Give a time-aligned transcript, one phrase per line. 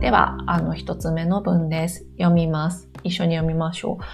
[0.00, 2.06] では、あの、一つ目の文です。
[2.18, 2.88] 読みます。
[3.02, 4.04] 一緒に読みましょう。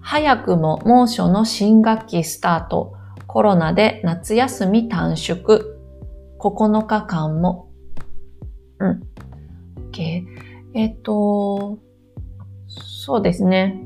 [0.00, 2.94] 早くも猛暑の新学期スタート。
[3.26, 5.60] コロナで夏休み短縮。
[6.40, 7.70] 9日間も。
[8.80, 9.02] うん。
[9.90, 10.24] OK。
[10.74, 11.78] えっ、と、
[12.66, 13.80] そうですね。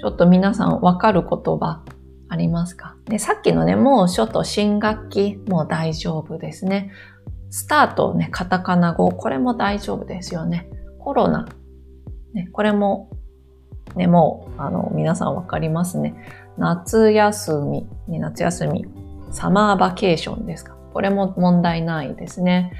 [0.00, 1.82] ちょっと皆さんわかる言葉
[2.28, 2.96] ありますか？
[3.06, 6.92] でさっきのね、猛暑と新学期も大丈夫ですね。
[7.50, 10.68] スタートね、カタカナ語、これも大丈夫ですよね。
[11.08, 11.48] コロナ。
[12.34, 13.08] ね、これも、
[13.96, 16.14] ね、もう、あの、皆さんわかりますね。
[16.58, 18.84] 夏休み、ね、夏休み、
[19.30, 20.76] サマーバケーションですか。
[20.92, 22.74] これも問題ないですね。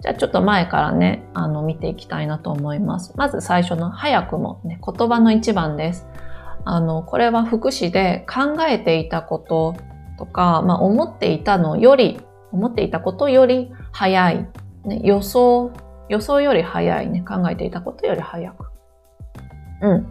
[0.00, 3.12] じゃあちょっと前からね、あの、見ていきたいなと思います。
[3.18, 6.06] まず最初の早くも、ね、言葉の一番です。
[6.64, 9.74] あの、これは福祉で考えていたこと
[10.18, 14.48] とか、まあ、思っていたのより、思っていたことより早い。
[14.86, 15.72] ね、予想
[16.08, 17.22] 予想より早いね。
[17.22, 18.66] 考えていたことより早く。
[19.82, 20.06] うん。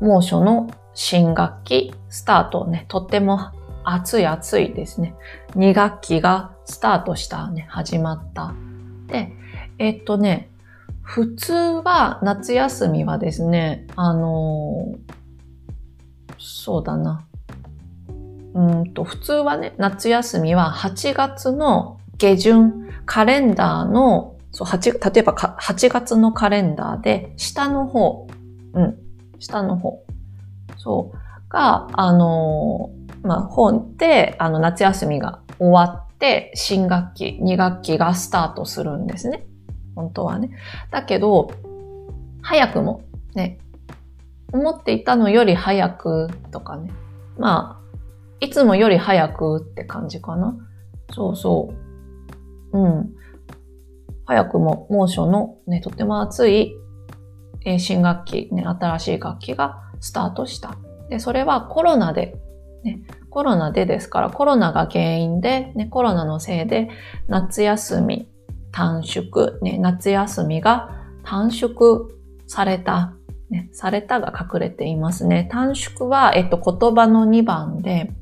[0.00, 2.86] 猛暑の新学期スタートね。
[2.88, 3.52] とっても
[3.84, 5.14] 暑い暑いですね。
[5.56, 7.66] 2学期がスタートしたね。
[7.68, 8.54] 始まった。
[9.06, 9.32] で、
[9.78, 10.50] えっとね、
[11.02, 15.14] 普通は夏休みはですね、あのー、
[16.38, 17.26] そうだな。
[18.54, 28.26] うんと、普通はね、夏休みは8月の下旬、カレンダーのそう、8、例えば8月のカレンダーで、下の方、
[28.74, 28.96] うん、
[29.38, 30.04] 下の方、
[30.76, 39.46] そう、が、あのー、まあ、本で、あの、夏休みが終わって、新学期、2学期がスタートするんですね。
[39.94, 40.50] 本当はね。
[40.90, 41.50] だけど、
[42.42, 43.02] 早くも、
[43.34, 43.58] ね、
[44.52, 46.90] 思っていたのより早くとかね。
[47.38, 47.96] まあ、
[48.40, 50.56] いつもより早くって感じかな。
[51.12, 51.72] そうそ
[52.72, 52.78] う。
[52.78, 53.14] うん。
[54.30, 56.76] 早くも猛暑のね、とても暑い、
[57.80, 60.76] 新学期、ね、新しい学期がスタートした。
[61.08, 62.36] で、それはコロナで、
[62.84, 66.90] ね、コロナでですから、コロナが原因で、ね、コロナのせいで
[67.26, 68.28] 夏休み
[68.70, 70.90] 短縮、ね、夏休みが
[71.24, 72.08] 短縮
[72.46, 73.14] された、
[73.50, 75.48] ね、されたが隠れていますね。
[75.50, 78.12] 短縮は、えっと、言葉の2番で、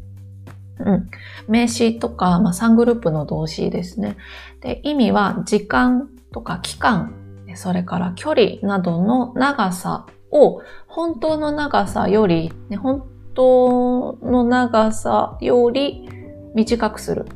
[0.84, 1.10] うん。
[1.48, 4.16] 名詞とか、まあ、3グループの動詞ですね。
[4.60, 7.14] で、意味は時間とか期間、
[7.54, 16.08] それから距離などの長さを本当の長さより、ね、本当の長さより
[16.54, 17.26] 短くする、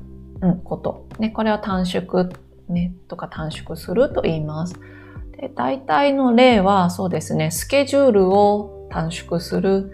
[0.65, 1.07] こと。
[1.19, 2.31] ね、これは短縮、
[2.69, 4.75] ね、とか短縮すると言います。
[5.37, 9.93] で、大体の例はそうですね、スケジュールを短縮する、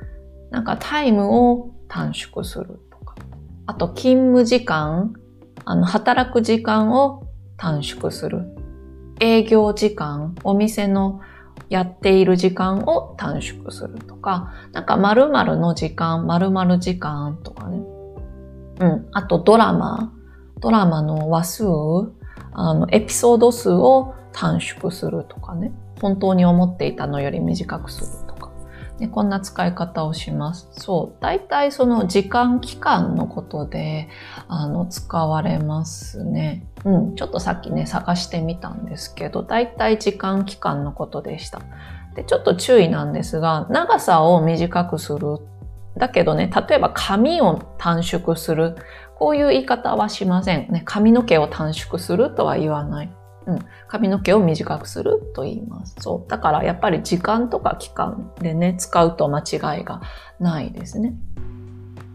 [0.51, 2.81] なんかタイムを短縮する。
[3.69, 5.13] あと勤務時間、
[5.67, 8.47] あの、働く時間を短縮する。
[9.21, 11.21] 営業時間、お店の
[11.69, 17.83] やっている時間を短縮するとか、なんか〇〇の時間、〇〇時間とかね。
[18.81, 19.09] うん。
[19.13, 20.15] あとドラマ、
[20.61, 21.65] ドラマの話数、
[22.55, 25.73] あの、エピソード数を短縮するとかね。
[26.01, 28.28] 本当に思っていたのより短くする
[28.99, 30.69] とね、こんな使い方をします。
[30.73, 31.23] そう。
[31.23, 34.09] 大体その時間期間のことで、
[34.49, 36.67] あの、使われますね。
[36.85, 37.15] うん。
[37.15, 41.61] ちょっとさっきね、探してみたんですけど、大体時間期間のことでした。
[42.15, 45.39] で、ちょっと注意なんですが、長さを短くする。
[45.97, 48.77] だけどね、例えば髪を短縮する。
[49.19, 50.71] こういう言い方はしません。
[50.71, 53.18] ね、髪の毛を短縮するとは言わない。
[53.49, 55.97] うん、髪の毛を短くすると言います。
[56.01, 56.31] そう。
[56.31, 60.03] だからやっぱり時間とか期間でね、使うと間違いが
[60.39, 61.15] ないですね。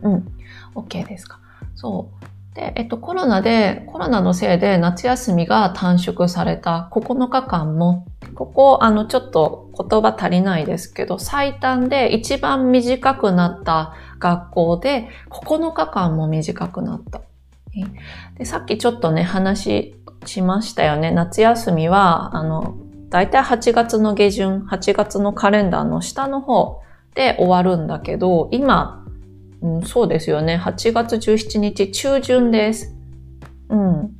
[0.03, 0.27] うん。
[0.75, 1.39] OK ですか。
[1.73, 2.55] そう。
[2.55, 8.05] で、えっと、コロナで、コロナのせいで夏休みが短縮された9日間も、
[8.35, 17.21] ここ、あの、ちょっと言葉足りないですけど、最短で一番短くなった学校で9日間も短くなった。
[18.37, 21.11] でさっきちょっとね、話しましたよね。
[21.11, 22.75] 夏休みは、あの、
[23.09, 26.81] だいたい8月の下旬、8月のカレンダーの下の方
[27.15, 29.05] で終わるんだけど、今、
[29.61, 30.57] うん、そうですよね。
[30.57, 32.95] 8月17日中旬です。
[33.69, 34.11] うん。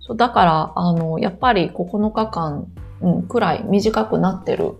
[0.00, 2.66] そうだから、あの、やっぱり9日間、
[3.00, 4.74] うん、くらい短くなってる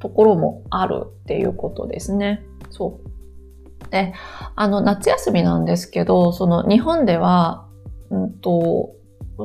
[0.00, 2.42] ところもあるっていうことですね。
[2.70, 3.90] そう。
[3.90, 4.14] で、
[4.56, 7.66] あの、夏休みなんですけど、その日本では、
[8.10, 8.94] うんと、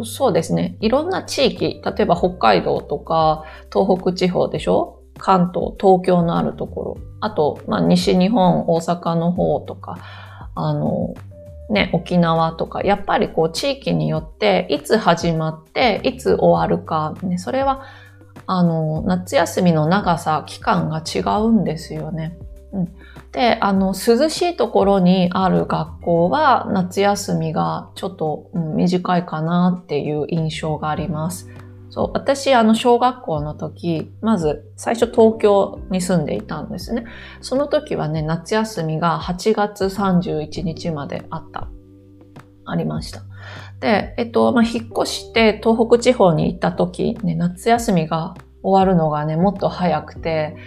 [0.06, 0.78] そうですね。
[0.80, 5.00] いろんな地域、例えば北海道とか東北地方でしょ？
[5.18, 6.98] 関東、東京のあるところ。
[7.22, 9.98] あと、まあ、西日本、大阪の方とか、
[10.54, 11.16] あの、
[11.70, 17.84] ね、沖縄とか、やっぱりこう地域によって、いつ始まって、いつ終わるか、ね、それは
[18.46, 22.38] あの、夏休みの長さ、期間が違うんですよね。
[23.38, 31.48] で、あの、涼しいところにある学校は夏休みがちょっと、短いかなっていう印象があります。
[31.92, 37.06] そう、私、あの、小学校の時、まず、最初東京に住んでいたんですね。
[37.40, 41.68] その時はね、夏休みが8月31日まであった。
[42.66, 43.22] ありました。
[43.82, 48.34] で、えっと、まあ、引っ越して東北地方に行った時、ね、夏休みが
[48.64, 50.58] 終わるのがね、もっと早くて、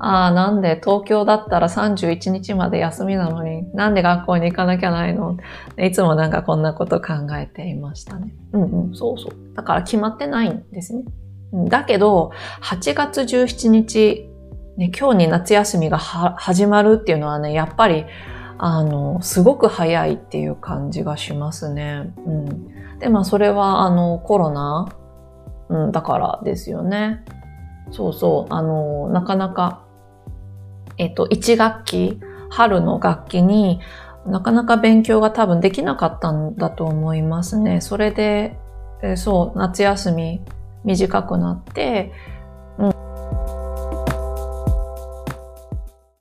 [0.00, 5.36] ああ、なんで東京だったら31日まで休みなのに、なんで学校に行かなきゃないの？
[5.78, 8.34] いつもなんかこんなこと考えていましたね。
[8.52, 9.54] うんうん、そうそう。
[9.56, 11.02] だから決まってないんですね。
[11.68, 12.30] だけど、
[12.62, 14.30] 8月17日、
[14.76, 18.04] ね、今日に夏休みが始まるっていうのはね、やっぱり、
[18.58, 22.12] あの、すごく早いっていう感じがしますね。
[22.26, 22.98] うん。
[22.98, 24.88] で、まあ、それは、あの、コロナ、
[25.70, 27.24] うん、だからですよね。
[27.90, 29.84] そうそう、あの、なかなか
[30.98, 33.80] えっと、1学期、春の学期に
[34.26, 37.80] なかなか勉強が多分できなかったんだと思いますね。
[37.80, 38.58] それで、
[39.02, 40.40] えそう、夏休み
[40.84, 42.12] 短くなって、